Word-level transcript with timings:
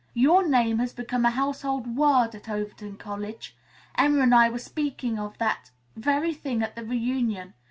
Your 0.15 0.47
name 0.47 0.79
has 0.79 0.93
become 0.93 1.25
a 1.25 1.29
household 1.29 1.95
word 1.95 2.33
at 2.33 2.49
Overton 2.49 2.97
College. 2.97 3.55
Emma 3.93 4.23
and 4.23 4.33
I 4.33 4.49
were 4.49 4.57
speaking 4.57 5.19
of 5.19 5.37
that 5.37 5.69
very 5.95 6.33
thing 6.33 6.63
at 6.63 6.75
the 6.75 6.83
reunion. 6.83 7.53